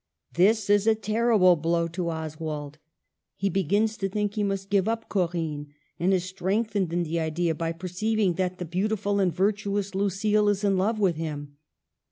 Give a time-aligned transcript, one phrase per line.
[0.33, 2.79] This is a terrible blow to Oswald.
[3.35, 5.67] He begins to think he must give up Corinne,
[5.99, 10.49] and is strength ened in the idea by perceiving that the beautiful and virtuous Lucile
[10.49, 11.55] is in love with him.